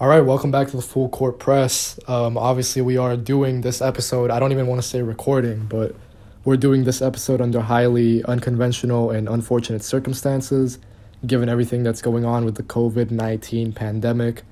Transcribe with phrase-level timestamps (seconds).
[0.00, 2.00] All right, welcome back to the Full Court Press.
[2.08, 4.30] Um, obviously, we are doing this episode.
[4.30, 5.94] I don't even want to say recording, but
[6.42, 10.78] we're doing this episode under highly unconventional and unfortunate circumstances,
[11.26, 14.42] given everything that's going on with the COVID 19 pandemic.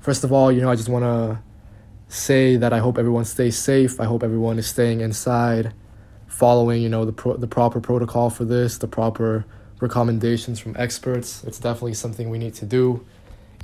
[0.00, 1.38] First of all, you know, I just want to
[2.14, 3.98] say that I hope everyone stays safe.
[3.98, 5.72] I hope everyone is staying inside,
[6.26, 9.46] following, you know, the, pro- the proper protocol for this, the proper
[9.80, 11.42] recommendations from experts.
[11.44, 13.06] It's definitely something we need to do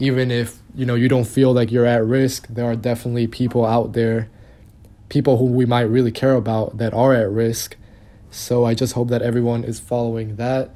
[0.01, 3.65] even if you know you don't feel like you're at risk there are definitely people
[3.65, 4.29] out there
[5.11, 7.77] people who we might really care about that are at risk.
[8.31, 10.71] So i just hope that everyone is following that.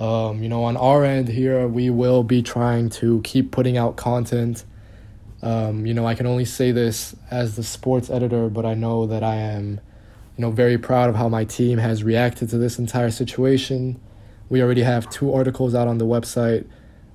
[0.00, 3.96] Um, you know on our end here we will be trying to keep putting out
[3.96, 4.64] content.
[5.42, 9.04] Um, you know i can only say this as the sports editor but i know
[9.06, 9.78] that i am
[10.38, 14.00] you know very proud of how my team has reacted to this entire situation.
[14.48, 16.66] We already have two articles out on the website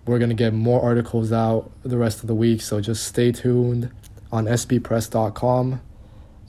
[0.09, 3.31] we're going to get more articles out the rest of the week, so just stay
[3.31, 3.91] tuned
[4.32, 5.79] on sbpress.com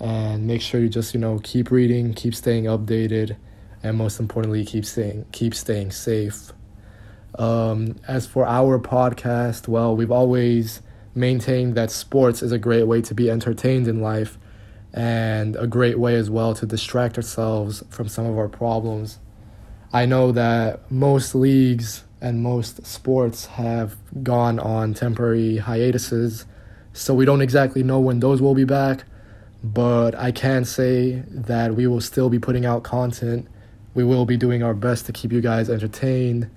[0.01, 3.37] and make sure you just, you know, keep reading, keep staying updated,
[3.83, 6.53] and most importantly, keep staying keep staying safe.
[7.39, 10.81] Um, as for our podcast, well, we've always
[11.15, 14.39] maintained that sports is a great way to be entertained in life
[14.95, 19.19] and a great way as well to distract ourselves from some of our problems.
[19.93, 26.45] I know that most leagues and most sports have gone on temporary hiatuses,
[26.93, 29.05] so we don't exactly know when those will be back.
[29.63, 33.47] But I can say that we will still be putting out content.
[33.95, 36.51] We will be doing our best to keep you guys entertained,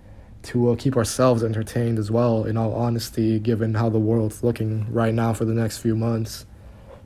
[0.44, 4.92] to uh, keep ourselves entertained as well, in all honesty, given how the world's looking
[4.92, 6.46] right now for the next few months.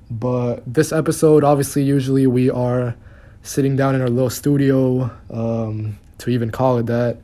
[0.10, 2.96] But this episode, obviously, usually we are
[3.42, 7.18] sitting down in our little studio, um, to even call it that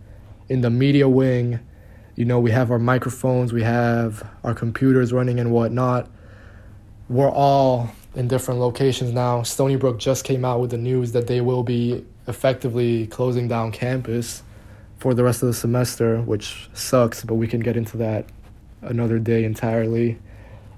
[0.54, 1.60] in the media wing.
[2.16, 6.08] You know, we have our microphones, we have our computers running and whatnot.
[7.10, 9.42] We're all in different locations now.
[9.42, 13.72] Stony Brook just came out with the news that they will be effectively closing down
[13.72, 14.44] campus
[15.00, 18.28] for the rest of the semester, which sucks, but we can get into that
[18.84, 20.20] another day entirely.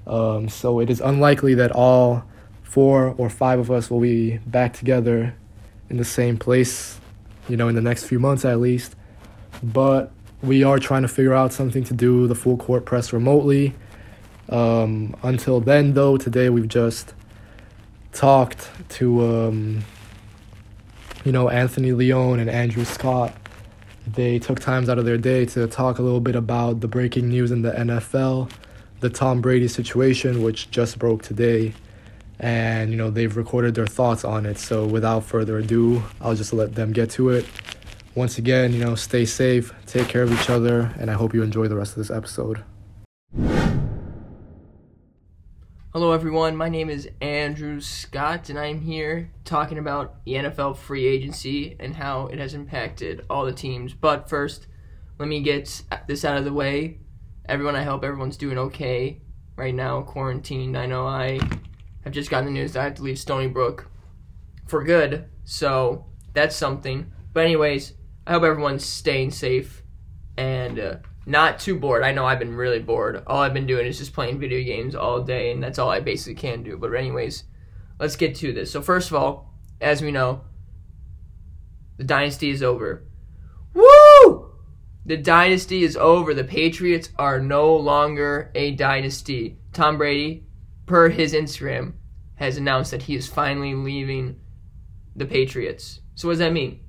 [0.07, 2.23] Um, so it is unlikely that all
[2.63, 5.35] four or five of us will be back together
[5.89, 6.97] in the same place,
[7.49, 8.95] you know, in the next few months at least
[9.63, 10.11] but
[10.41, 13.73] we are trying to figure out something to do the full court press remotely.
[14.49, 17.13] Um, until then, though, today we've just
[18.11, 19.83] talked to, um,
[21.23, 23.33] you know, Anthony Leone and Andrew Scott.
[24.07, 27.29] They took times out of their day to talk a little bit about the breaking
[27.29, 28.51] news in the NFL,
[28.99, 31.73] the Tom Brady situation, which just broke today.
[32.39, 34.59] And, you know, they've recorded their thoughts on it.
[34.59, 37.45] So without further ado, I'll just let them get to it
[38.15, 41.43] once again, you know, stay safe, take care of each other, and I hope you
[41.43, 42.63] enjoy the rest of this episode.
[45.91, 46.55] Hello, everyone.
[46.55, 51.95] My name is Andrew Scott, and I'm here talking about the NFL free agency and
[51.95, 53.93] how it has impacted all the teams.
[53.93, 54.67] But first,
[55.19, 56.99] let me get this out of the way.
[57.47, 59.21] Everyone, I hope everyone's doing okay
[59.57, 60.77] right now, quarantined.
[60.77, 61.39] I know I
[62.03, 63.89] have just gotten the news that I have to leave Stony Brook
[64.67, 67.11] for good, so that's something.
[67.33, 67.93] But, anyways,
[68.27, 69.83] I hope everyone's staying safe
[70.37, 72.03] and uh, not too bored.
[72.03, 73.23] I know I've been really bored.
[73.27, 75.99] All I've been doing is just playing video games all day, and that's all I
[75.99, 76.77] basically can do.
[76.77, 77.43] But, anyways,
[77.99, 78.71] let's get to this.
[78.71, 80.41] So, first of all, as we know,
[81.97, 83.05] the dynasty is over.
[83.73, 84.51] Woo!
[85.05, 86.33] The dynasty is over.
[86.33, 89.57] The Patriots are no longer a dynasty.
[89.71, 90.47] Tom Brady,
[90.85, 91.93] per his Instagram,
[92.35, 94.39] has announced that he is finally leaving
[95.15, 96.01] the Patriots.
[96.15, 96.81] So, what does that mean?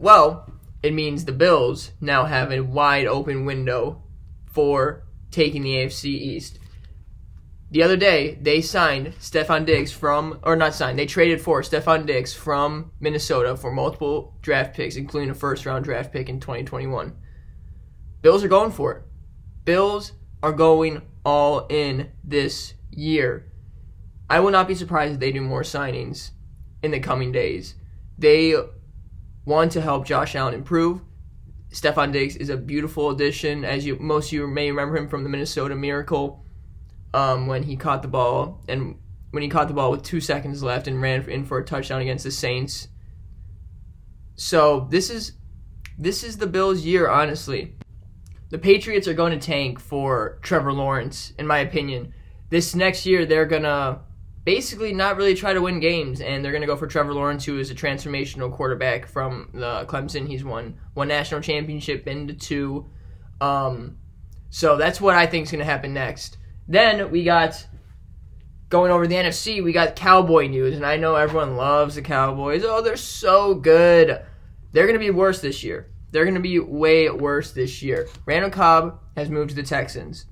[0.00, 0.50] Well,
[0.82, 4.02] it means the Bills now have a wide open window
[4.46, 6.58] for taking the AFC East.
[7.70, 12.06] The other day, they signed Stefon Diggs from, or not signed, they traded for Stefon
[12.06, 17.14] Diggs from Minnesota for multiple draft picks, including a first round draft pick in 2021.
[18.22, 19.02] Bills are going for it.
[19.66, 20.12] Bills
[20.42, 23.52] are going all in this year.
[24.30, 26.30] I will not be surprised if they do more signings
[26.82, 27.74] in the coming days.
[28.16, 28.54] They
[29.44, 31.00] want to help Josh Allen improve.
[31.72, 35.22] Stefon Diggs is a beautiful addition, as you most of you may remember him from
[35.22, 36.44] the Minnesota Miracle,
[37.14, 38.96] um, when he caught the ball and
[39.30, 42.00] when he caught the ball with two seconds left and ran in for a touchdown
[42.00, 42.88] against the Saints.
[44.34, 45.32] So this is
[45.98, 47.76] this is the Bills' year, honestly.
[48.50, 52.12] The Patriots are going to tank for Trevor Lawrence, in my opinion.
[52.48, 54.00] This next year, they're gonna
[54.44, 57.44] basically not really try to win games, and they're going to go for Trevor Lawrence,
[57.44, 60.26] who is a transformational quarterback from the Clemson.
[60.26, 62.90] He's won one national championship, been to two.
[63.40, 63.98] Um,
[64.50, 66.38] so that's what I think is going to happen next.
[66.66, 67.66] Then we got
[68.68, 72.62] going over the NFC, we got Cowboy news, and I know everyone loves the Cowboys.
[72.64, 74.22] Oh, they're so good.
[74.72, 75.90] They're going to be worse this year.
[76.12, 78.08] They're going to be way worse this year.
[78.26, 80.26] Randall Cobb has moved to the Texans.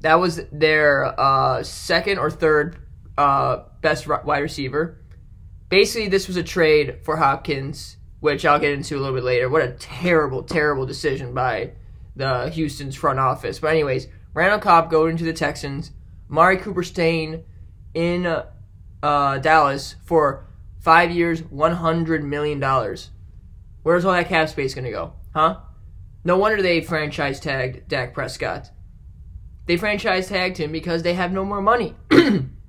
[0.00, 2.78] That was their uh, second or third
[3.20, 4.96] uh, best wide receiver.
[5.68, 9.50] Basically, this was a trade for Hopkins, which I'll get into a little bit later.
[9.50, 11.72] What a terrible, terrible decision by
[12.16, 13.58] the Houston's front office.
[13.58, 15.92] But anyways, Randall Cobb going to the Texans.
[16.28, 17.44] Mari Cooper staying
[17.92, 18.26] in
[19.02, 20.46] uh, Dallas for
[20.80, 22.96] five years, $100 million.
[23.82, 25.12] Where's all that cap space going to go?
[25.34, 25.58] Huh?
[26.24, 28.70] No wonder they franchise tagged Dak Prescott.
[29.66, 31.94] They franchise tagged him because they have no more money.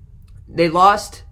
[0.54, 1.24] they lost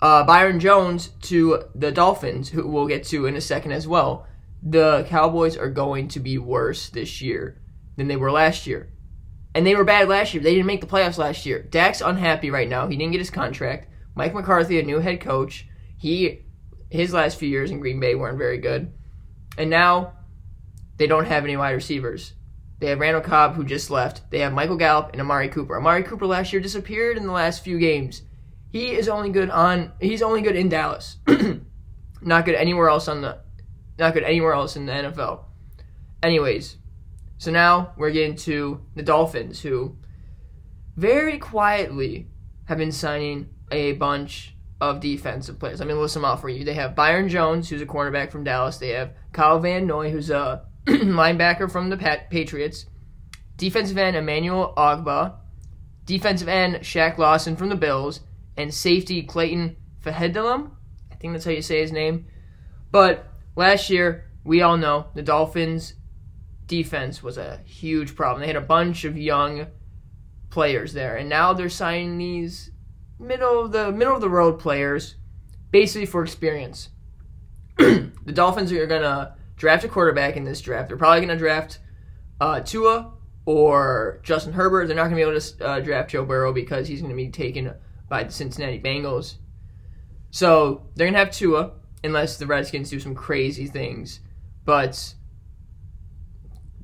[0.00, 4.26] uh, Byron Jones to the Dolphins, who we'll get to in a second as well.
[4.62, 7.60] The Cowboys are going to be worse this year
[7.96, 8.92] than they were last year.
[9.54, 10.42] And they were bad last year.
[10.42, 11.62] They didn't make the playoffs last year.
[11.62, 12.86] Dak's unhappy right now.
[12.86, 13.88] He didn't get his contract.
[14.14, 15.66] Mike McCarthy, a new head coach,
[15.96, 16.44] he
[16.90, 18.92] his last few years in Green Bay weren't very good.
[19.56, 20.14] And now
[20.96, 22.34] they don't have any wide receivers.
[22.80, 24.30] They have Randall Cobb, who just left.
[24.30, 25.76] They have Michael Gallup and Amari Cooper.
[25.76, 28.22] Amari Cooper last year disappeared in the last few games.
[28.70, 29.92] He is only good on.
[30.00, 31.16] He's only good in Dallas.
[32.22, 33.38] not good anywhere else on the.
[33.98, 35.44] Not good anywhere else in the NFL.
[36.22, 36.76] Anyways,
[37.38, 39.96] so now we're getting to the Dolphins, who
[40.96, 42.28] very quietly
[42.66, 45.80] have been signing a bunch of defensive players.
[45.80, 46.64] I'm going to list them off for you.
[46.64, 48.78] They have Byron Jones, who's a cornerback from Dallas.
[48.78, 51.96] They have Kyle Van Noy, who's a linebacker from the
[52.30, 52.86] Patriots.
[53.56, 55.34] Defensive end Emmanuel Ogbah.
[56.06, 58.20] Defensive end Shaq Lawson from the Bills.
[58.60, 60.70] And safety Clayton Fejedelem.
[61.10, 62.26] I think that's how you say his name.
[62.90, 63.26] But
[63.56, 65.94] last year, we all know the Dolphins
[66.66, 68.42] defense was a huge problem.
[68.42, 69.68] They had a bunch of young
[70.50, 72.70] players there, and now they're signing these
[73.18, 75.14] middle of the middle of the road players,
[75.70, 76.90] basically for experience.
[77.78, 80.88] the Dolphins are gonna draft a quarterback in this draft.
[80.88, 81.78] They're probably gonna draft
[82.42, 83.14] uh, Tua
[83.46, 84.86] or Justin Herbert.
[84.86, 87.72] They're not gonna be able to uh, draft Joe Burrow because he's gonna be taken
[88.10, 89.36] by the Cincinnati Bengals.
[90.30, 91.70] So they're gonna have Tua
[92.04, 94.20] unless the Redskins do some crazy things,
[94.66, 95.14] but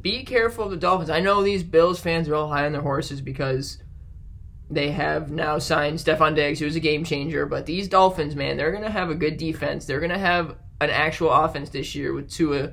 [0.00, 1.11] be careful of the Dolphins.
[1.11, 3.82] I know these Bills fans are all high on their horses because
[4.70, 7.44] they have now signed Stefon Diggs, who's a game changer.
[7.44, 9.84] But these Dolphins, man, they're gonna have a good defense.
[9.84, 12.72] They're gonna have an actual offense this year with Tua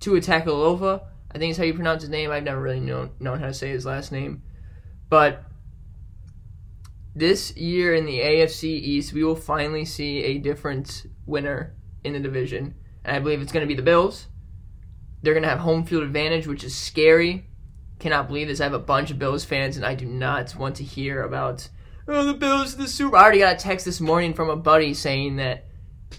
[0.00, 1.02] Tua Tagovailoa.
[1.34, 2.30] I think is how you pronounce his name.
[2.30, 4.42] I've never really known known how to say his last name,
[5.08, 5.42] but
[7.14, 12.20] this year in the AFC East, we will finally see a different winner in the
[12.20, 12.74] division,
[13.04, 14.26] and I believe it's going to be the Bills.
[15.22, 17.46] They're going to have home field advantage, which is scary.
[17.98, 18.60] Cannot believe this.
[18.60, 21.68] I have a bunch of Bills fans, and I do not want to hear about,
[22.08, 24.92] oh, the Bills the Super I already got a text this morning from a buddy
[24.92, 25.66] saying that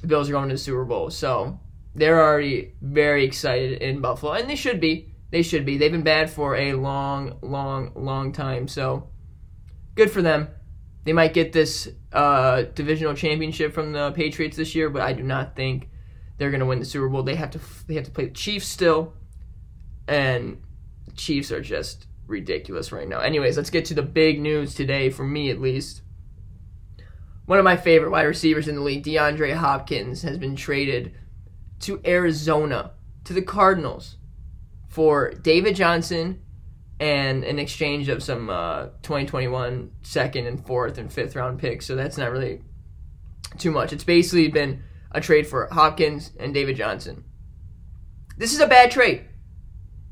[0.02, 1.10] the Bills are going to the Super Bowl.
[1.10, 1.60] So
[1.94, 5.12] they're already very excited in Buffalo, and they should be.
[5.32, 5.78] They should be.
[5.78, 8.70] They've been bad for a long, long, long time.
[8.70, 9.10] So
[9.96, 10.48] good for them.
[11.06, 15.24] They might get this uh, divisional championship from the Patriots this year, but I do
[15.24, 15.90] not think
[16.38, 17.24] they're going to win the Super Bowl.
[17.24, 19.14] They have to they have to play the Chiefs still,
[20.08, 20.62] and
[21.16, 23.20] Chiefs are just ridiculous right now.
[23.20, 26.02] Anyways, let's get to the big news today for me at least.
[27.46, 31.14] One of my favorite wide receivers in the league, DeAndre Hopkins, has been traded
[31.82, 32.94] to Arizona
[33.26, 34.18] to the Cardinals
[34.88, 36.42] for David Johnson
[37.00, 41.86] and an exchange of some uh, 2021 second and fourth and fifth round picks.
[41.86, 42.62] So that's not really
[43.58, 43.92] too much.
[43.94, 47.24] It's basically been a trade for Hopkins and David Johnson.
[48.38, 49.26] This is a bad trade.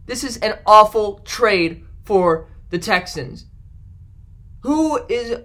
[0.05, 3.45] This is an awful trade for the Texans.
[4.61, 5.39] Who is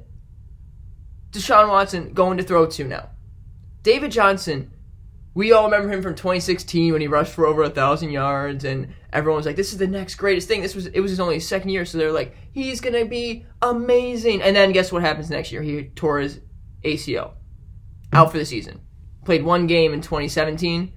[1.30, 3.10] Deshaun Watson going to throw to now?
[3.82, 4.70] David Johnson,
[5.34, 8.94] we all remember him from 2016 when he rushed for over a thousand yards, and
[9.12, 11.40] everyone was like, "This is the next greatest thing." This was it was his only
[11.40, 15.52] second year, so they're like, "He's gonna be amazing." And then guess what happens next
[15.52, 15.62] year?
[15.62, 16.40] He tore his
[16.84, 17.32] ACL,
[18.12, 18.80] out for the season
[19.28, 20.90] played one game in 2017.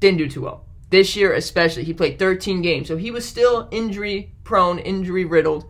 [0.00, 0.66] Didn't do too well.
[0.90, 2.88] This year, especially, he played 13 games.
[2.88, 5.64] So he was still injury prone, injury riddled.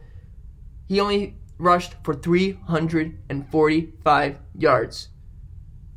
[0.89, 5.11] He only rushed for 345 yards.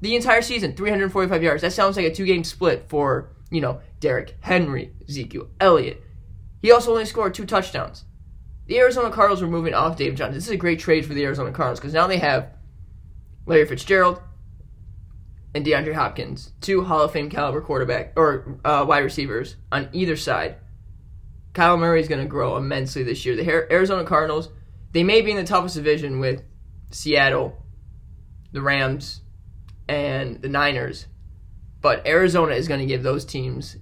[0.01, 1.63] The entire season, 345 yards.
[1.63, 6.03] That sounds like a two game split for, you know, Derrick Henry, Ezekiel Elliott.
[6.61, 8.05] He also only scored two touchdowns.
[8.65, 10.35] The Arizona Cardinals were moving off Dave Johnson.
[10.35, 12.49] This is a great trade for the Arizona Cardinals because now they have
[13.45, 14.21] Larry Fitzgerald,
[15.55, 20.15] and DeAndre Hopkins, two Hall of Fame caliber quarterback or uh, wide receivers on either
[20.15, 20.57] side.
[21.53, 23.35] Kyler Murray is going to grow immensely this year.
[23.35, 24.49] The Arizona Cardinals
[24.91, 26.43] they may be in the toughest division with
[26.91, 27.57] Seattle,
[28.51, 29.21] the Rams,
[29.87, 31.07] and the Niners,
[31.81, 33.77] but Arizona is going to give those teams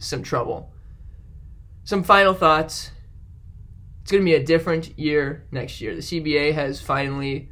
[0.00, 0.72] some trouble.
[1.84, 2.90] Some final thoughts.
[4.02, 5.94] It's going to be a different year next year.
[5.94, 7.50] The CBA has finally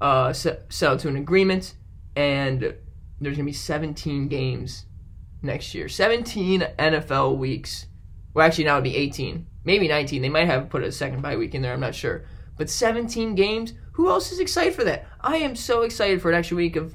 [0.00, 1.74] uh, settled to an agreement,
[2.16, 4.86] and there's going to be 17 games
[5.42, 5.88] next year.
[5.88, 7.86] 17 NFL weeks.
[8.34, 9.46] Well, actually, now it would be 18.
[9.64, 10.22] Maybe 19.
[10.22, 11.72] They might have put a second bye week in there.
[11.72, 12.24] I'm not sure.
[12.56, 13.74] But 17 games.
[13.92, 15.06] Who else is excited for that?
[15.20, 16.94] I am so excited for an extra week of,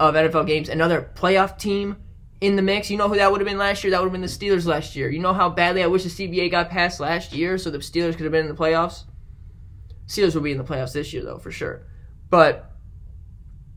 [0.00, 0.68] of NFL games.
[0.68, 1.96] Another playoff team
[2.44, 2.90] in the mix.
[2.90, 3.90] You know who that would have been last year?
[3.90, 5.08] That would have been the Steelers last year.
[5.08, 8.16] You know how badly I wish the CBA got passed last year so the Steelers
[8.16, 9.04] could have been in the playoffs?
[10.06, 11.86] Steelers will be in the playoffs this year, though, for sure.
[12.28, 12.70] But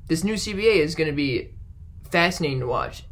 [0.07, 1.55] this new CBA is going to be
[2.09, 3.03] fascinating to watch.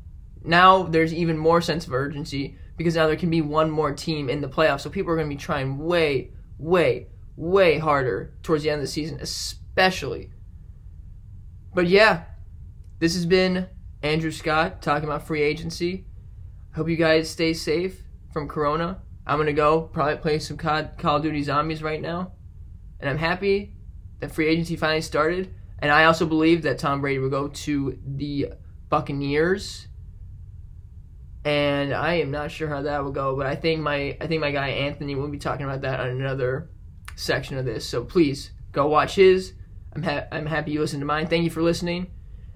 [0.43, 4.29] Now there's even more sense of urgency because now there can be one more team
[4.29, 4.81] in the playoffs.
[4.81, 7.07] So people are going to be trying way, way,
[7.37, 10.31] way harder towards the end of the season, especially.
[11.73, 12.25] But yeah,
[12.99, 13.67] this has been
[14.01, 16.05] Andrew Scott talking about free agency.
[16.75, 18.01] Hope you guys stay safe
[18.33, 19.01] from Corona.
[19.25, 22.33] I'm to go probably play some Call of Duty Zombies right now.
[22.99, 23.73] And I'm happy
[24.19, 25.53] that free agency finally started.
[25.79, 28.53] And I also believe that Tom Brady will go to the
[28.89, 29.87] Buccaneers
[31.45, 33.35] and I am not sure how that will go.
[33.37, 36.07] But I think my I think my guy Anthony will be talking about that on
[36.07, 36.71] another
[37.15, 37.87] section of this.
[37.87, 39.53] So please go watch his.
[39.93, 41.27] I'm ha- I'm happy you listened to mine.
[41.27, 42.07] Thank you for listening,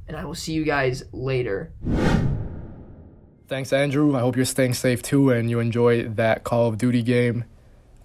[0.10, 1.72] and I will see you guys later.
[3.48, 4.16] Thanks, Andrew.
[4.16, 7.46] I hope you're staying safe too, and you enjoy that Call of Duty game.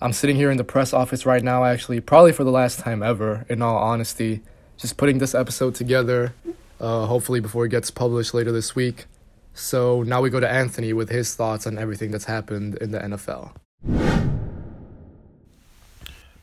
[0.01, 3.03] I'm sitting here in the press office right now, actually, probably for the last time
[3.03, 3.47] ever.
[3.49, 4.43] In all honesty,
[4.77, 6.35] just putting this episode together.
[6.79, 9.07] Uh, hopefully, before it gets published later this week.
[9.55, 12.99] So now we go to Anthony with his thoughts on everything that's happened in the
[12.99, 13.53] NFL.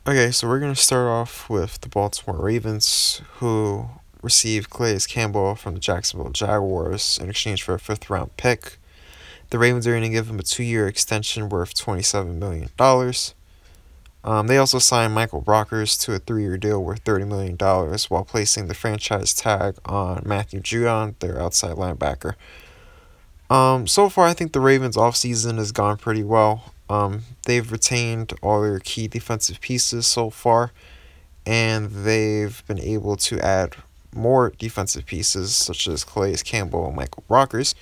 [0.07, 3.89] Okay, so we're going to start off with the Baltimore Ravens, who
[4.21, 8.77] received Calais Campbell from the Jacksonville Jaguars in exchange for a fifth round pick.
[9.49, 12.69] The Ravens are going to give him a two year extension worth $27 million.
[14.23, 18.23] Um, they also signed Michael Brockers to a three year deal worth $30 million while
[18.23, 22.35] placing the franchise tag on Matthew Judon, their outside linebacker.
[23.49, 26.73] Um, so far, I think the Ravens' offseason has gone pretty well.
[26.89, 30.71] Um, they've retained all their key defensive pieces so far,
[31.45, 33.75] and they've been able to add
[34.15, 37.73] more defensive pieces, such as Calais Campbell and Michael Brockers.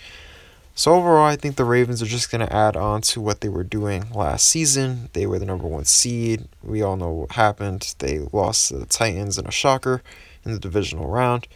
[0.75, 3.49] So, overall, I think the Ravens are just going to add on to what they
[3.49, 5.09] were doing last season.
[5.11, 6.47] They were the number one seed.
[6.63, 7.95] We all know what happened.
[7.99, 10.01] They lost to the Titans in a shocker
[10.45, 11.47] in the divisional round.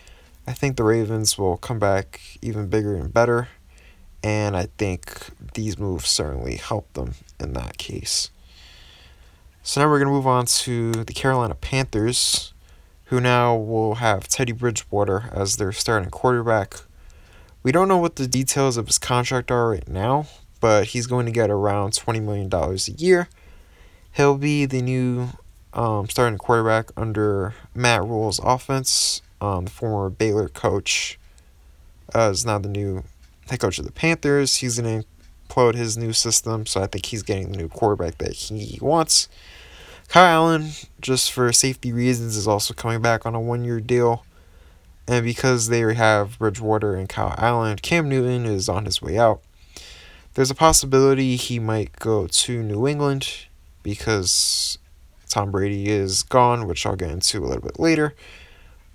[0.45, 3.47] I think the Ravens will come back even bigger and better
[4.23, 8.29] and I think these moves certainly help them in that case.
[9.61, 12.52] So now we're going to move on to the Carolina Panthers,
[13.13, 16.77] who now will have Teddy Bridgewater as their starting quarterback.
[17.61, 20.25] We don't know what the details of his contract are right now,
[20.59, 23.29] but he's going to get around $20 million a year.
[24.13, 25.27] He'll be the new
[25.73, 29.21] um, starting quarterback under Matt Rhule's offense.
[29.39, 31.19] Um, the former Baylor coach
[32.15, 33.03] uh, is now the new
[33.47, 34.55] head coach of the Panthers.
[34.55, 35.07] He's going to
[35.47, 39.29] implode his new system, so I think he's getting the new quarterback that he wants.
[40.07, 40.69] Kyle Allen,
[41.01, 44.25] just for safety reasons, is also coming back on a one year deal.
[45.07, 49.41] And because they have Bridgewater and Kyle Allen, Cam Newton is on his way out.
[50.35, 53.47] There's a possibility he might go to New England
[53.83, 54.77] because
[55.29, 58.15] Tom Brady is gone, which I'll get into a little bit later.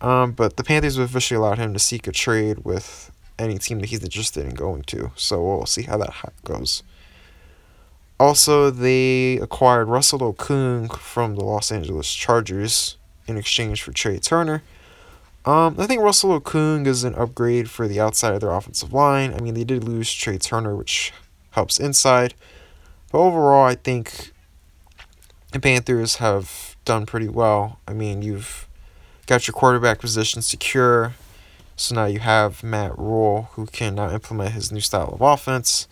[0.00, 3.80] Um, but the Panthers have officially allowed him to seek a trade with any team
[3.80, 5.10] that he's interested in going to.
[5.16, 6.82] So we'll see how that goes.
[8.20, 12.96] Also, they acquired Russell Okung from the Los Angeles Chargers
[13.26, 14.62] in exchange for Trai Turner.
[15.44, 19.32] Um, I think Russell Okung is an upgrade for the outside of their offensive line.
[19.32, 21.12] I mean, they did lose Trai Turner, which
[21.52, 22.34] helps inside.
[23.12, 24.32] But overall, I think
[25.52, 27.78] the Panthers have done pretty well.
[27.86, 28.68] I mean, you've
[29.26, 31.14] got your quarterback position secure.
[31.76, 35.86] So now you have Matt Rhule who can now implement his new style of offense.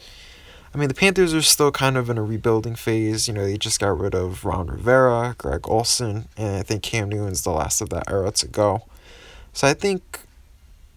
[0.76, 3.26] I mean, the Panthers are still kind of in a rebuilding phase.
[3.26, 7.09] You know, they just got rid of Ron Rivera, Greg Olsen, and I think Cam
[7.09, 8.83] Newton's the last of that era to go.
[9.54, 10.21] So I think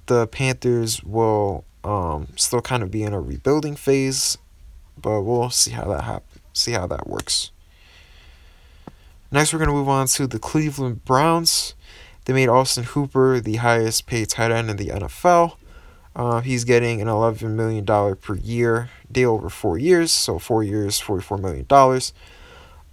[0.08, 4.38] the Panthers will um, still kind of be in a rebuilding phase,
[5.02, 6.42] but we'll see how that happens.
[6.52, 7.52] See how that works.
[9.32, 11.74] Next, we're going to move on to the Cleveland Browns.
[12.26, 15.54] They made Austin Hooper the highest paid tight end in the NFL.
[16.16, 21.00] Uh, he's getting an $11 million per year deal over four years, so four years,
[21.00, 22.02] $44 million.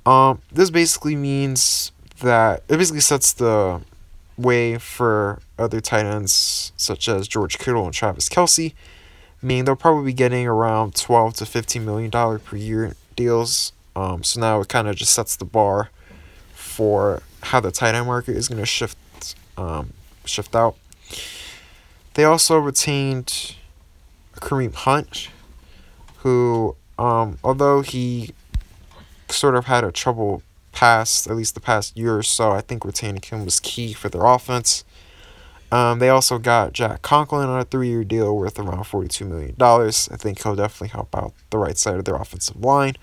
[0.06, 3.80] Um, this basically means that it basically sets the
[4.38, 8.72] way for other tight ends such as George Kittle and Travis Kelce.
[9.42, 13.72] I mean, they'll probably be getting around twelve to fifteen million dollar per year deals.
[13.94, 15.90] Um, so now it kind of just sets the bar
[16.54, 18.96] for how the tight end market is going to shift
[19.56, 19.92] um,
[20.24, 20.76] shift out.
[22.16, 23.56] They also retained
[24.36, 25.28] Kareem Hunt,
[26.20, 28.30] who, um, although he
[29.28, 30.42] sort of had a trouble
[30.72, 34.08] past, at least the past year or so, I think retaining him was key for
[34.08, 34.82] their offense.
[35.70, 39.54] Um, they also got Jack Conklin on a three-year deal worth around $42 million.
[39.60, 42.94] I think he'll definitely help out the right side of their offensive line.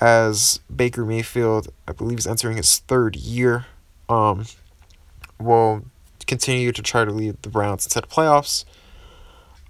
[0.00, 3.66] As Baker Mayfield, I believe, is entering his third year,
[4.08, 4.46] um,
[5.38, 5.84] will
[6.26, 8.64] continue to try to lead the Browns into the playoffs.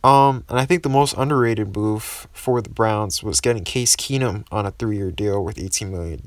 [0.02, 4.44] Um, and I think the most underrated move for the Browns was getting Case Keenum
[4.52, 6.20] on a three-year deal worth $18 million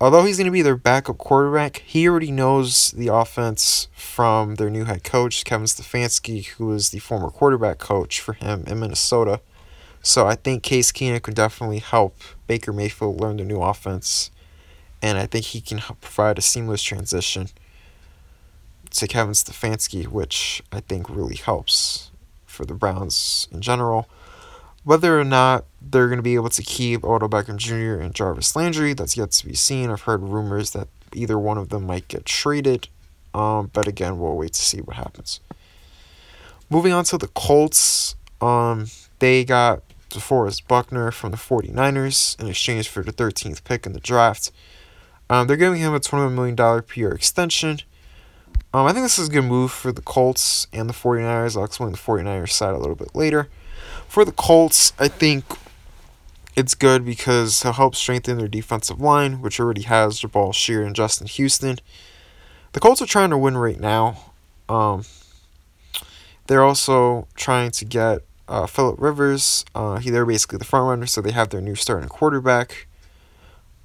[0.00, 4.70] although he's going to be their backup quarterback, he already knows the offense from their
[4.70, 9.40] new head coach, Kevin Stefanski, who was the former quarterback coach for him in Minnesota.
[10.02, 14.30] So I think Case Keenum could definitely help Baker Mayfield learn the new offense,
[15.02, 17.48] and I think he can provide a seamless transition
[18.90, 22.10] to Kevin Stefanski, which I think really helps
[22.46, 24.08] for the Browns in general.
[24.82, 28.00] Whether or not they're going to be able to keep Odell Beckham Jr.
[28.02, 29.90] and Jarvis Landry, that's yet to be seen.
[29.90, 32.88] I've heard rumors that either one of them might get traded,
[33.34, 35.40] um, but again, we'll wait to see what happens.
[36.70, 38.86] Moving on to the Colts, um,
[39.18, 44.00] they got DeForest Buckner from the 49ers in exchange for the 13th pick in the
[44.00, 44.50] draft.
[45.28, 47.80] Um, they're giving him a $21 million year extension.
[48.72, 51.56] Um, I think this is a good move for the Colts and the 49ers.
[51.56, 53.48] I'll explain the 49ers side a little bit later.
[54.06, 55.44] For the Colts, I think
[56.54, 60.94] it's good because it'll help strengthen their defensive line, which already has Jabaal Sheard and
[60.94, 61.78] Justin Houston.
[62.72, 64.32] The Colts are trying to win right now.
[64.68, 65.04] Um,
[66.46, 69.64] they're also trying to get uh, Philip Rivers.
[69.74, 72.86] Uh, he they're basically the front runner, so they have their new starting quarterback.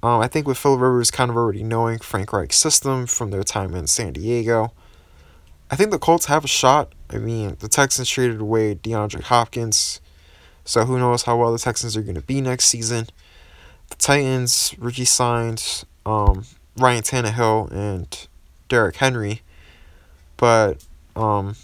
[0.02, 3.42] Um, I think with Phil Rivers kind of already knowing Frank Reich's system from their
[3.42, 4.72] time in San Diego,
[5.70, 6.92] I think the Colts have a shot.
[7.10, 10.00] I mean, the Texans traded away DeAndre Hopkins.
[10.64, 13.06] So who knows how well the Texans are going to be next season.
[13.90, 16.44] The Titans Ricky signed um,
[16.76, 18.28] Ryan Tannehill and
[18.68, 19.42] Derrick Henry,
[20.36, 21.54] but um,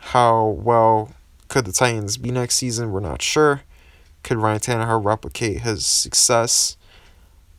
[0.00, 1.12] how well
[1.48, 2.90] could the Titans be next season?
[2.90, 3.62] We're not sure.
[4.24, 6.76] Could Ryan Tannehill replicate his success?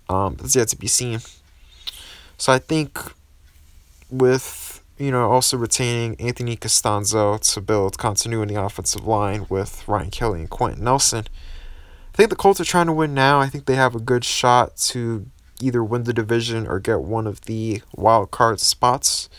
[0.09, 1.19] Um, that's yet to be seen.
[2.37, 2.99] So I think
[4.09, 4.69] with
[4.99, 10.11] you know, also retaining Anthony Castonzo to build continuity in the offensive line with Ryan
[10.11, 11.25] Kelly and Quenton Nelson.
[12.13, 13.39] I think the Colts are trying to win now.
[13.39, 15.25] I think they have a good shot to
[15.61, 19.29] either win the division or get one of the wild card spots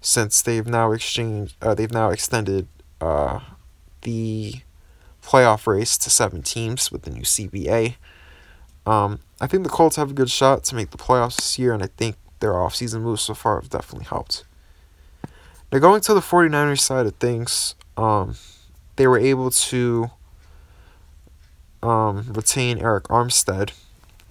[0.00, 2.66] since they've now exchanged uh, they've now extended
[3.00, 3.40] uh,
[4.02, 4.54] the
[5.22, 7.96] playoff race to seven teams with the new CBA.
[8.88, 11.74] Um, I think the Colts have a good shot to make the playoffs this year,
[11.74, 14.44] and I think their offseason moves so far have definitely helped.
[15.70, 18.36] Now, going to the 49ers side of things, um,
[18.96, 20.10] they were able to
[21.82, 23.72] um, retain Arik Armstead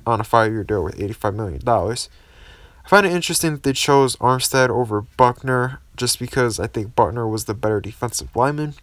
[0.08, 1.62] on a five year deal with $85 million.
[1.68, 7.28] I find it interesting that they chose Armstead over Buckner just because I think Buckner
[7.28, 8.74] was the better defensive lineman.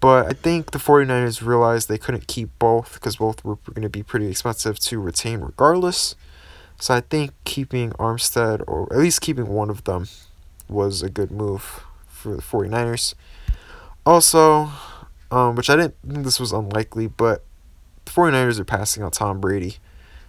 [0.00, 3.88] But I think the 49ers realized they couldn't keep both because both were going to
[3.88, 6.14] be pretty expensive to retain regardless.
[6.80, 10.06] So I think keeping Armstead, or at least keeping one of them,
[10.68, 13.14] was a good move for the 49ers.
[14.06, 14.70] Also,
[15.30, 17.44] um, which I didn't think this was unlikely, but
[18.04, 19.78] the 49ers are passing on Tom Brady.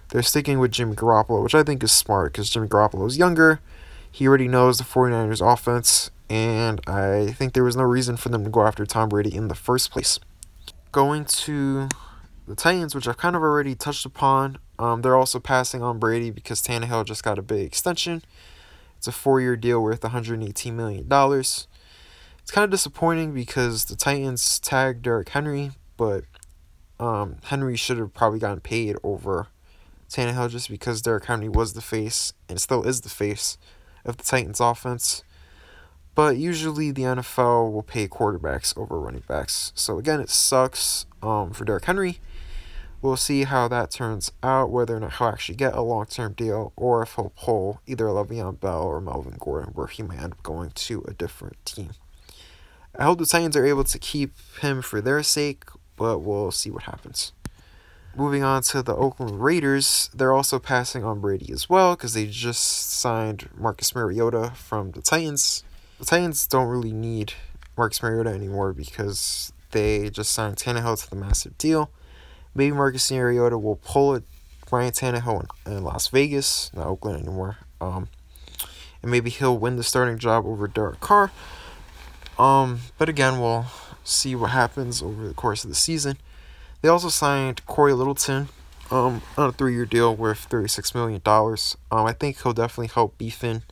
[0.10, 3.60] They're sticking with Jimmy Garoppolo, which I think is smart because Jimmy Garoppolo is younger.
[4.12, 8.44] He already knows the 49ers offense, and I think there was no reason for them
[8.44, 10.20] to go after Tom Brady in the first place.
[10.92, 11.90] Going to
[12.48, 16.32] the Titans, which I've kind of already touched upon, um, they're also passing on Brady
[16.32, 18.24] because Tannehill just got a big extension.
[18.98, 21.08] It's a four year deal worth $118 million.
[21.12, 26.24] It's kind of disappointing because the Titans tagged Derrick Henry, but
[27.00, 29.48] um, Henry should have probably gotten paid over
[30.10, 33.58] Tannehill just because Derrick Henry was the face and still is the face
[34.04, 35.24] of the Titans offense.
[36.20, 39.72] But usually the NFL will pay quarterbacks over running backs.
[39.74, 42.20] So again, it sucks um, for Derrick Henry.
[43.02, 46.34] We'll see how that turns out, whether or not he'll actually get a long term
[46.34, 50.34] deal, or if he'll pull either Le'Veon Bell or Melvin Gordon, where he may end
[50.34, 51.92] up going to a different team.
[52.94, 55.64] I hope the Titans are able to keep him for their sake,
[55.96, 57.32] but we'll see what happens.
[58.14, 62.26] moving on to the Oakland Raiders, they're also passing on Brady as well because they
[62.26, 65.64] just signed Marcus Mariota from the Titans.
[66.00, 67.34] The Titans don't really need
[67.78, 71.92] Marcus Mariota anymore because they just signed Tannehill to the massive deal.
[72.56, 74.24] Maybe Marcus Mariota will pull it
[74.72, 77.58] Ryan Tannehill in, in Las Vegas, not Oakland anymore.
[77.82, 78.08] Um,
[79.02, 81.32] and maybe he'll win the starting job over Derek Carr.
[82.38, 83.66] Um, but again, we'll
[84.06, 86.18] see what happens over the course of the season.
[86.82, 88.48] They also signed Cory Littleton
[88.90, 91.76] um, on a three-year deal worth thirty-six million dollars.
[91.92, 93.64] Um, I think he'll definitely help beef in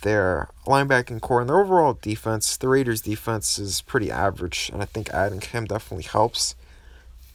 [0.00, 2.56] their linebacking core and their overall defense.
[2.56, 6.54] The Raiders' defense is pretty average, and I think adding him definitely helps.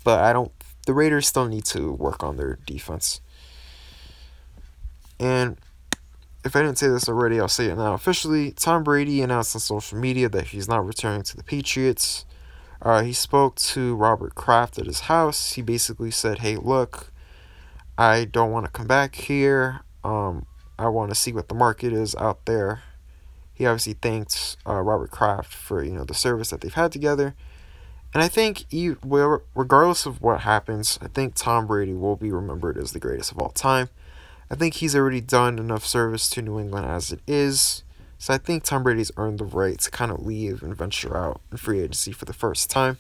[0.04, 0.52] But I don't.
[0.86, 3.21] The Raiders still need to work on their defense.
[5.19, 5.58] And
[6.43, 7.93] if I didn't say this already, I'll say it now.
[7.93, 12.26] Officially, Tom Brady announced on social media that he's not returning to the Patriots.
[12.82, 15.54] Uh, he spoke to Robert Kraft at his house.
[15.54, 17.13] He basically said, "Hey, look,
[17.97, 19.82] I don't want to come back here.
[20.04, 20.45] Um,
[20.78, 22.84] I want to see what the market is out there."
[23.54, 27.36] He obviously thanks uh, Robert Kraft for you know the service that they've had together,
[28.14, 32.78] and I think he, regardless of what happens, I think Tom Brady will be remembered
[32.78, 33.90] as the greatest of all time.
[34.52, 37.84] I think he's already done enough service to New England as it is.
[38.20, 41.42] So I think Tom Brady's earned the right to kind of leave and venture out
[41.52, 42.98] in free agency for the first time.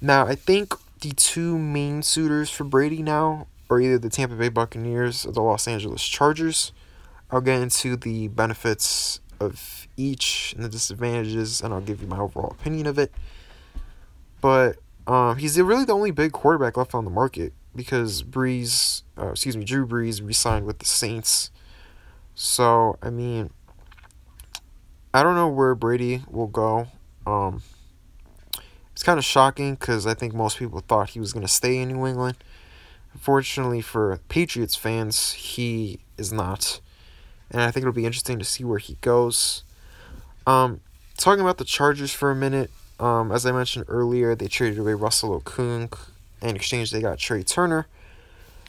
[0.00, 4.48] Now, I think the two main suitors for Brady now are either the Tampa Bay
[4.48, 6.72] Buccaneers or the Los Angeles Chargers.
[7.30, 12.18] I'll get into the benefits of each and the disadvantages, and I'll give you my
[12.18, 13.12] overall opinion of it.
[14.40, 14.76] But
[15.06, 19.56] um, he's really the only big quarterback left on the market because Brees, uh, excuse
[19.56, 21.50] me, Drew Brees re-signed with the Saints.
[22.34, 23.50] So I mean,
[25.12, 26.88] I don't know where Brady will go.
[27.26, 27.62] Um,
[28.92, 31.78] it's kind of shocking because I think most people thought he was going to stay
[31.78, 32.36] in New England.
[33.14, 36.80] Unfortunately for Patriots fans, he is not.
[37.50, 39.64] And I think it'll be interesting to see where he goes.
[40.46, 40.80] Um,
[41.16, 44.94] talking about the Chargers for a minute, um, as I mentioned earlier, they traded away
[44.94, 45.96] Russell Okung.
[46.40, 47.86] In exchange, they got Trai Turner,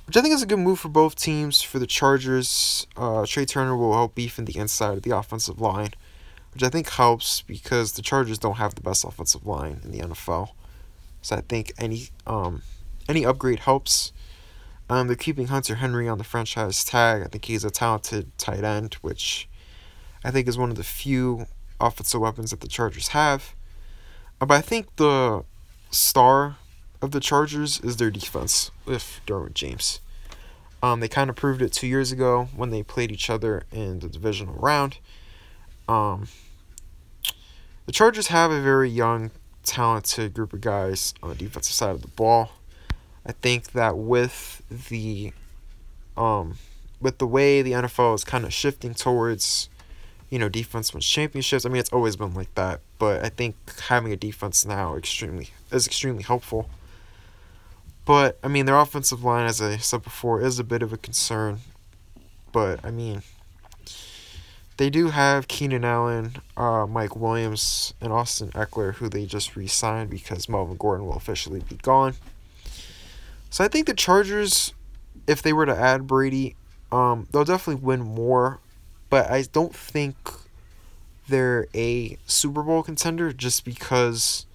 [0.08, 1.62] which I think is a good move for both teams.
[1.62, 5.62] For the Chargers, uh, Trai Turner will help beef in the inside of the offensive
[5.62, 5.92] line
[6.54, 10.00] which I think helps because the Chargers don't have the best offensive line in the
[10.00, 10.50] NFL.
[11.22, 12.62] So I think any um
[13.08, 14.12] any upgrade helps.
[14.90, 17.22] Um, they're keeping Hunter Henry on the franchise tag.
[17.22, 19.48] I think he's a talented tight end, which
[20.24, 21.46] I think is one of the few
[21.80, 23.54] offensive weapons that the Chargers have.
[24.42, 25.44] Uh, but I think the
[25.92, 26.58] star
[27.02, 30.02] of the Chargers is their defense with Derwin James.
[30.82, 34.00] Um, they kind of proved it two years ago when they played each other in
[34.00, 34.98] the divisional round.
[35.88, 36.28] Um,
[37.86, 39.32] the Chargers have a very young,
[39.64, 42.52] talented group of guys on the defensive side of the ball.
[43.30, 45.34] I think that with the
[46.18, 46.56] um,
[47.00, 49.70] with the way the NFL is kind of shifting towards,
[50.32, 51.64] you know, defense wins championships.
[51.64, 55.50] I mean, it's always been like that, but I think having a defense now extremely
[55.72, 56.72] is extremely helpful.
[58.04, 60.98] But I mean, their offensive line, as I said before, is a bit of a
[60.98, 61.60] concern.
[62.52, 63.22] But I mean,
[64.78, 69.68] they do have Keenan Allen, uh, Mike Williams, and Austin Ekeler, who they just re
[69.68, 72.16] signed because Melvin Gordon will officially be gone.
[73.50, 74.74] So I think the Chargers,
[75.28, 76.56] if they were to add Brady,
[76.92, 78.60] um, they'll definitely win more,
[79.10, 80.16] but I don't think
[81.28, 84.46] they're a Super Bowl contender just because,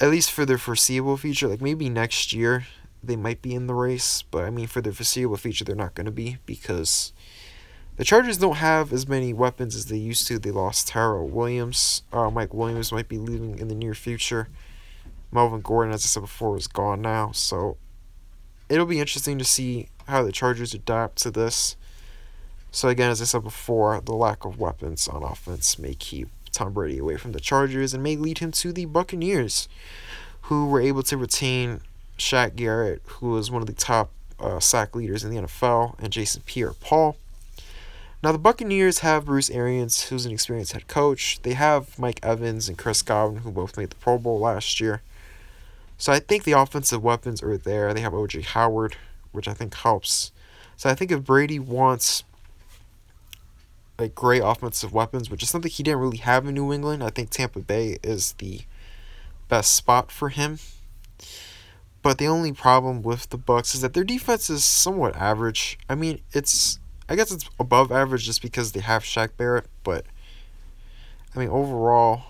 [0.00, 2.66] at least for their foreseeable future, like maybe next year
[3.02, 5.94] they might be in the race, but I mean for the foreseeable future they're not
[5.94, 7.12] going to be because
[7.96, 10.38] the Chargers don't have as many weapons as they used to.
[10.38, 12.02] They lost Tyrell Williams.
[12.12, 14.48] Uh, Mike Williams might be leaving in the near future.
[15.30, 17.32] Melvin Gordon, as I said before, is gone now.
[17.32, 17.76] So
[18.68, 21.76] it'll be interesting to see how the Chargers adapt to this.
[22.70, 26.72] So again, as I said before, the lack of weapons on offense may keep Tom
[26.72, 29.68] Brady away from the Chargers and may lead him to the Buccaneers,
[30.42, 31.80] who were able to retain
[32.18, 34.10] Shaq Barrett, who was one of the top
[34.40, 37.16] uh, sack leaders in the NFL, and Jason Pierre-Paul.
[38.22, 41.40] Now, the Buccaneers have Bruce Arians, who's an experienced head coach.
[41.42, 45.02] They have Mike Evans and Chris Godwin, who both made the Pro Bowl last year.
[45.98, 47.92] So I think the offensive weapons are there.
[47.92, 48.42] They have O.J.
[48.42, 48.96] Howard,
[49.32, 50.32] which I think helps.
[50.76, 52.22] So I think if Brady wants
[53.98, 57.10] like great offensive weapons, which is something he didn't really have in New England, I
[57.10, 58.60] think Tampa Bay is the
[59.48, 60.60] best spot for him.
[62.00, 65.78] But the only problem with the Bucks is that their defense is somewhat average.
[65.88, 70.06] I mean, it's I guess it's above average just because they have Shaq Barrett, but
[71.34, 72.24] I mean overall,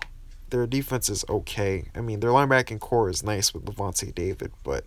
[0.51, 1.85] their defense is okay.
[1.95, 4.85] I mean their linebacking core is nice with Lavonte David, but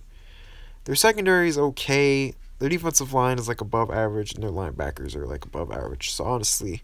[0.85, 2.35] Their secondary is okay.
[2.59, 6.11] Their defensive line is like above average, and their linebackers are like above average.
[6.11, 6.83] So honestly,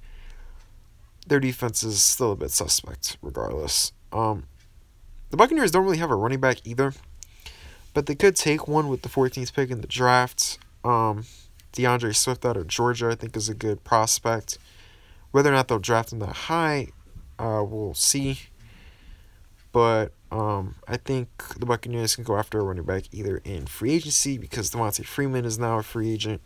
[1.26, 3.92] their defense is still a bit suspect, regardless.
[4.12, 4.44] Um,
[5.30, 6.94] the Buccaneers don't really have a running back either,
[7.94, 10.58] but they could take one with the 14th pick in the draft.
[10.84, 11.24] Um,
[11.72, 14.58] D'Andre Swift out of Georgia, I think, is a good prospect.
[15.30, 16.88] Whether or not they'll draft him that high,
[17.38, 18.40] uh, we'll see.
[19.72, 21.28] But um, I think
[21.58, 25.44] the Buccaneers can go after a running back either in free agency because Devonta Freeman
[25.44, 26.40] is now a free agent,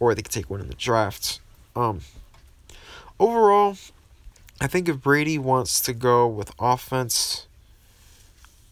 [0.00, 1.40] or they could take one in the draft.
[1.74, 2.00] Um,
[3.20, 3.76] overall,
[4.60, 7.46] I think if Brady wants to go with offense,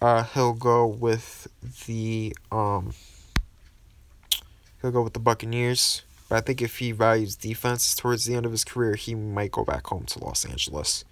[0.01, 1.47] uh, he'll go with
[1.87, 2.95] the um,
[4.81, 6.03] he'll go with the Buccaneers.
[6.29, 9.53] But I think if he values defense towards the end of his career, he might
[9.53, 11.05] go back home to Los Angeles.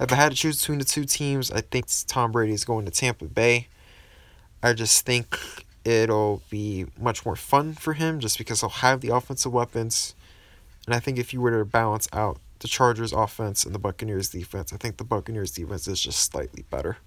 [0.00, 2.84] If I had to choose between the two teams, I think Tom Brady is going
[2.86, 3.68] to Tampa Bay.
[4.62, 5.38] I just think
[5.84, 10.14] it'll be much more fun for him just because he'll have the offensive weapons.
[10.86, 14.30] And I think if you were to balance out the Chargers offense and the Buccaneers
[14.30, 16.98] defense, I think the Buccaneers defense is just slightly better.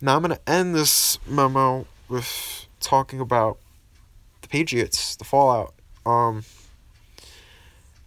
[0.00, 3.58] Now I'm going to end this memo with talking about
[4.42, 5.74] the Patriots, the fallout.
[6.04, 6.44] Um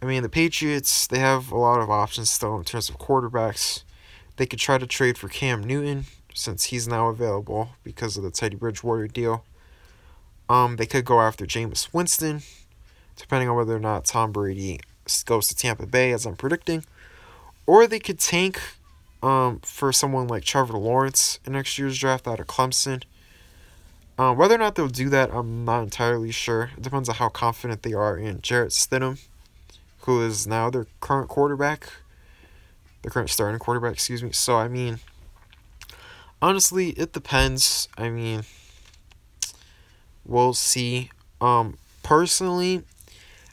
[0.01, 3.83] I mean, the Patriots, they have a lot of options still in terms of quarterbacks.
[4.37, 8.31] They could try to trade for Cam Newton since he's now available because of the
[8.31, 9.43] Teddy Bridgewater deal.
[10.47, 12.41] Um, they could go after Jameis Winston,
[13.17, 14.79] depending on whether or not Tom Brady
[15.25, 16.85] goes to Tampa Bay, as I'm predicting.
[17.65, 18.59] Or they could tank
[19.21, 23.03] um, for someone like Trevor Lawrence in next year's draft out of Clemson.
[24.17, 26.71] Um, whether or not they'll do that, I'm not entirely sure.
[26.77, 29.19] It depends on how confident they are in Jarrett Stidham
[30.01, 31.89] who is now their current quarterback,
[33.01, 34.31] their current starting quarterback, excuse me.
[34.31, 34.99] So, I mean,
[36.41, 37.87] honestly, it depends.
[37.97, 38.43] I mean,
[40.25, 41.11] we'll see.
[41.41, 42.83] Um, personally,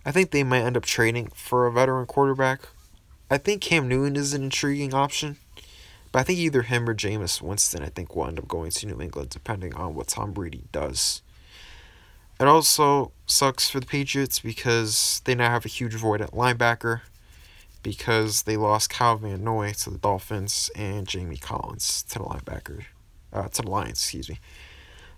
[0.05, 2.61] I think they might end up trading for a veteran quarterback.
[3.31, 5.37] I think Cam Newton is an intriguing option.
[6.13, 8.87] But I think either him or Jameis Winston, I think, will end up going to
[8.87, 11.21] New England, depending on what Tom Brady does.
[12.39, 17.01] It also sucks for the Patriots because they now have a huge void at linebacker
[17.83, 22.85] because they lost Kyle Van Noy to the Dolphins and Jamie Collins to the linebacker,
[23.33, 24.39] uh, to the Lions, excuse me.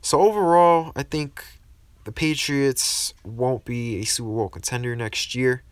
[0.00, 1.44] So overall, I think
[2.04, 5.62] the Patriots won't be a Super Bowl contender next year.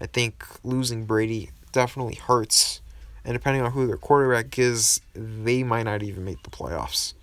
[0.00, 2.80] I think losing Brady definitely hurts,
[3.24, 7.14] and depending on who their quarterback is, they might not even make the playoffs.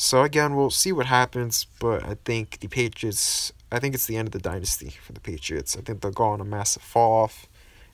[0.00, 3.52] So again, we'll see what happens, but I think the Patriots.
[3.72, 5.76] I think it's the end of the dynasty for the Patriots.
[5.76, 7.48] I think they'll go on a massive fall off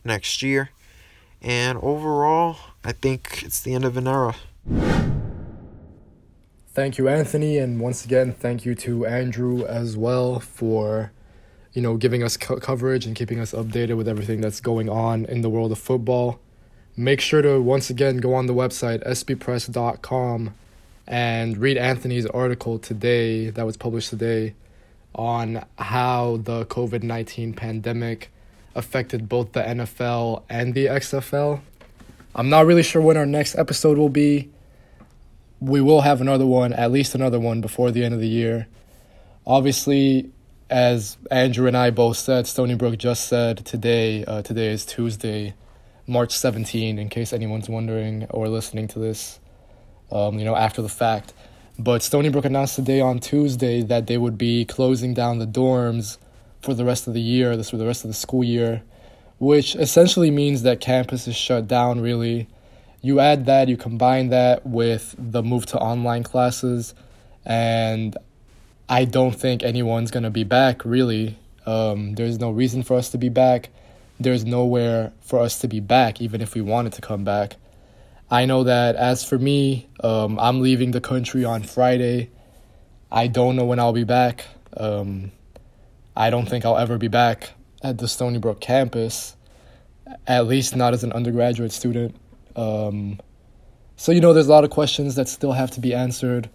[0.04, 0.68] next year,
[1.40, 4.34] and overall, I think it's the end of an era.
[6.74, 11.10] Thank you, Anthony, and once again, thank you to Andrew as well for,
[11.72, 15.24] you know, giving us co- coverage and keeping us updated with everything that's going on
[15.24, 16.38] in the world of football.
[16.98, 20.52] Make sure to once again go on the website sbpress.com
[21.06, 24.54] and read Anthony's article today that was published today
[25.14, 28.30] on how the COVID 19 pandemic
[28.74, 31.60] affected both the NFL and the XFL.
[32.34, 34.50] I'm not really sure when our next episode will be.
[35.60, 38.66] We will have another one, at least another one, before the end of the year.
[39.46, 40.30] Obviously,
[40.68, 45.54] as Andrew and I both said, Stony Brook just said today, uh, today is Tuesday,
[46.06, 49.38] March 17, in case anyone's wondering or listening to this
[50.10, 51.32] um, you know, after the fact.
[51.78, 56.18] But Stony Brook announced today on Tuesday that they would be closing down the dorms
[56.62, 58.82] for the rest of the year, this for the rest of the school year,
[59.38, 62.48] which essentially means that campus is shut down really.
[63.02, 66.94] You add that, you combine that with the move to online classes,
[67.44, 68.16] and
[68.88, 71.36] I don't think anyone's to be back really.
[71.66, 73.70] Um, there's no reason for us to be back.
[74.20, 77.56] There's nowhere for us to be back, even if we wanted to come back.
[78.30, 82.30] I know that as for me, um, I'm leaving the country on Friday.
[83.10, 84.46] I don't know when I'll be back.
[84.76, 85.30] Um,
[86.16, 87.50] I don't think I'll ever be back
[87.82, 89.36] at the Stony Brook campus,
[90.26, 92.16] at least not as an undergraduate student.
[92.56, 93.20] Um,
[93.96, 96.50] so, you know, there's a lot of questions that still have to be answered.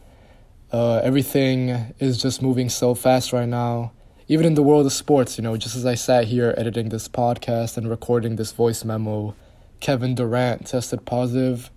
[0.71, 3.91] Uh, everything is just moving so fast right now.
[4.27, 7.07] Even in the world of sports, you know, just as I sat here editing this
[7.07, 9.33] podcast and recording this voice memo,
[9.79, 11.71] Kevin Durant tested positive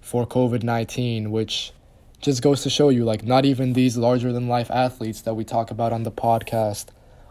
[0.00, 1.72] for COVID 19, which
[2.20, 5.44] just goes to show you like, not even these larger than life athletes that we
[5.44, 6.86] talk about on the podcast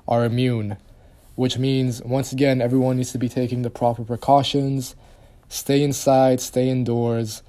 [0.08, 0.78] are immune,
[1.36, 4.96] which means, once again, everyone needs to be taking the proper precautions,
[5.48, 7.42] stay inside, stay indoors,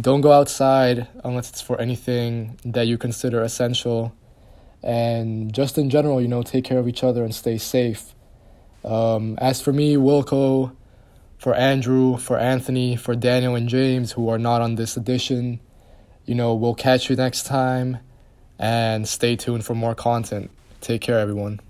[0.00, 4.14] don't go outside unless it's for anything that you consider essential.
[4.82, 8.14] And just in general, you know, take care of each other and stay safe.
[8.84, 10.76] Um, as for me, Wilco,
[11.38, 15.60] for Andrew, for Anthony, for Daniel and James, who are not on this edition,
[16.24, 17.98] you know, we'll catch you next time
[18.58, 20.50] and stay tuned for more content.
[20.80, 21.60] Take care, everyone.